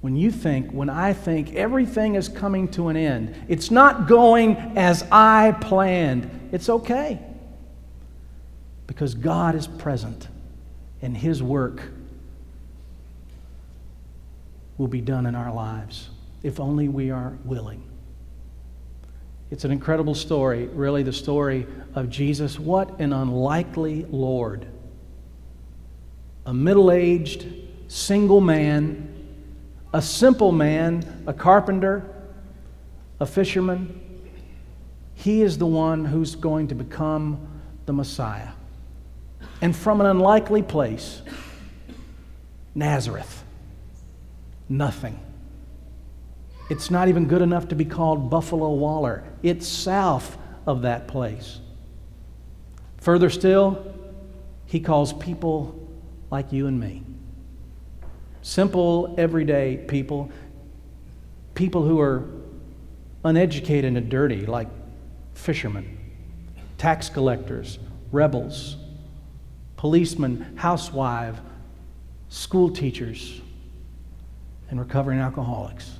When 0.00 0.16
you 0.16 0.30
think, 0.30 0.70
when 0.70 0.90
I 0.90 1.12
think 1.12 1.54
everything 1.54 2.14
is 2.14 2.28
coming 2.28 2.68
to 2.68 2.88
an 2.88 2.96
end, 2.96 3.34
it's 3.48 3.70
not 3.70 4.06
going 4.06 4.56
as 4.76 5.04
I 5.10 5.56
planned, 5.60 6.48
it's 6.52 6.68
okay. 6.68 7.20
Because 8.86 9.14
God 9.14 9.54
is 9.54 9.66
present 9.66 10.28
and 11.02 11.16
His 11.16 11.42
work 11.42 11.82
will 14.76 14.88
be 14.88 15.00
done 15.00 15.26
in 15.26 15.34
our 15.34 15.52
lives 15.52 16.10
if 16.44 16.60
only 16.60 16.88
we 16.88 17.10
are 17.10 17.36
willing. 17.44 17.82
It's 19.50 19.64
an 19.64 19.72
incredible 19.72 20.14
story, 20.14 20.66
really, 20.66 21.02
the 21.02 21.12
story 21.12 21.66
of 21.94 22.10
Jesus. 22.10 22.60
What 22.60 23.00
an 23.00 23.12
unlikely 23.12 24.04
Lord. 24.10 24.66
A 26.46 26.52
middle 26.52 26.92
aged, 26.92 27.46
single 27.88 28.42
man, 28.42 29.10
a 29.92 30.02
simple 30.02 30.52
man, 30.52 31.24
a 31.26 31.32
carpenter, 31.32 32.04
a 33.20 33.26
fisherman. 33.26 34.00
He 35.14 35.40
is 35.40 35.56
the 35.56 35.66
one 35.66 36.04
who's 36.04 36.34
going 36.34 36.68
to 36.68 36.74
become 36.74 37.48
the 37.86 37.92
Messiah. 37.94 38.50
And 39.62 39.74
from 39.74 40.00
an 40.00 40.06
unlikely 40.06 40.62
place, 40.62 41.22
Nazareth, 42.74 43.44
nothing. 44.68 45.23
It's 46.70 46.90
not 46.90 47.08
even 47.08 47.26
good 47.26 47.42
enough 47.42 47.68
to 47.68 47.74
be 47.74 47.84
called 47.84 48.30
Buffalo 48.30 48.72
Waller. 48.72 49.24
It's 49.42 49.66
south 49.66 50.38
of 50.66 50.82
that 50.82 51.06
place. 51.08 51.60
Further 52.98 53.28
still, 53.28 53.94
he 54.64 54.80
calls 54.80 55.12
people 55.12 55.78
like 56.30 56.52
you 56.52 56.66
and 56.66 56.80
me. 56.80 57.02
Simple, 58.40 59.14
everyday 59.18 59.76
people. 59.76 60.30
People 61.54 61.82
who 61.82 62.00
are 62.00 62.24
uneducated 63.24 63.96
and 63.96 64.08
dirty, 64.08 64.46
like 64.46 64.68
fishermen, 65.34 65.98
tax 66.78 67.08
collectors, 67.08 67.78
rebels, 68.10 68.76
policemen, 69.76 70.56
housewives, 70.56 71.40
school 72.28 72.70
teachers, 72.70 73.40
and 74.70 74.80
recovering 74.80 75.20
alcoholics. 75.20 75.98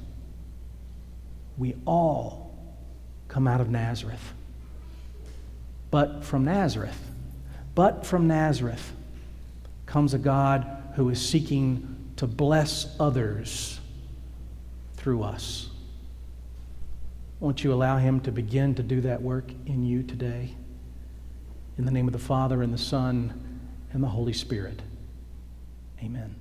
We 1.56 1.76
all 1.86 2.56
come 3.28 3.46
out 3.46 3.60
of 3.60 3.70
Nazareth. 3.70 4.32
But 5.90 6.24
from 6.24 6.44
Nazareth, 6.44 6.98
but 7.74 8.04
from 8.04 8.26
Nazareth 8.26 8.92
comes 9.86 10.14
a 10.14 10.18
God 10.18 10.66
who 10.96 11.08
is 11.10 11.20
seeking 11.20 12.12
to 12.16 12.26
bless 12.26 12.94
others 12.98 13.78
through 14.96 15.22
us. 15.22 15.68
Won't 17.40 17.62
you 17.62 17.72
allow 17.72 17.98
him 17.98 18.20
to 18.20 18.32
begin 18.32 18.74
to 18.76 18.82
do 18.82 19.00
that 19.02 19.20
work 19.20 19.50
in 19.66 19.84
you 19.84 20.02
today? 20.02 20.54
In 21.76 21.84
the 21.84 21.90
name 21.90 22.06
of 22.06 22.12
the 22.12 22.18
Father, 22.18 22.62
and 22.62 22.72
the 22.72 22.78
Son, 22.78 23.60
and 23.92 24.02
the 24.02 24.08
Holy 24.08 24.32
Spirit. 24.32 24.80
Amen. 26.02 26.34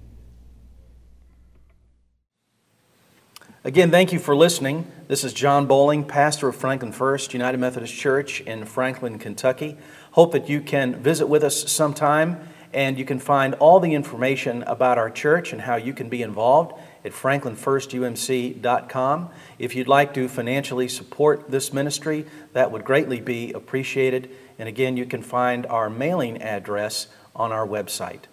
Again, 3.65 3.91
thank 3.91 4.11
you 4.11 4.19
for 4.19 4.35
listening. 4.35 4.91
This 5.07 5.23
is 5.23 5.31
John 5.31 5.67
Bowling, 5.67 6.03
pastor 6.03 6.49
of 6.49 6.55
Franklin 6.57 6.91
First 6.91 7.33
United 7.33 7.61
Methodist 7.61 7.93
Church 7.93 8.41
in 8.41 8.65
Franklin, 8.65 9.17
Kentucky. 9.17 9.77
Hope 10.11 10.33
that 10.33 10.49
you 10.49 10.59
can 10.59 11.01
visit 11.01 11.27
with 11.27 11.45
us 11.45 11.71
sometime 11.71 12.45
and 12.73 12.99
you 12.99 13.05
can 13.05 13.19
find 13.19 13.53
all 13.55 13.79
the 13.79 13.93
information 13.93 14.63
about 14.63 14.97
our 14.97 15.09
church 15.09 15.53
and 15.53 15.61
how 15.61 15.77
you 15.77 15.93
can 15.93 16.09
be 16.09 16.21
involved 16.21 16.77
at 17.05 17.13
franklinfirstumc.com. 17.13 19.29
If 19.59 19.75
you'd 19.75 19.87
like 19.87 20.13
to 20.15 20.27
financially 20.27 20.89
support 20.89 21.49
this 21.49 21.71
ministry, 21.71 22.25
that 22.51 22.69
would 22.69 22.83
greatly 22.83 23.21
be 23.21 23.53
appreciated. 23.53 24.29
And 24.59 24.67
again, 24.67 24.97
you 24.97 25.05
can 25.05 25.23
find 25.23 25.65
our 25.67 25.89
mailing 25.89 26.41
address 26.41 27.07
on 27.33 27.53
our 27.53 27.65
website. 27.65 28.23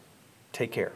Take 0.53 0.73
care. 0.73 0.91